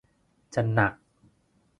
[0.53, 0.93] จะหนัก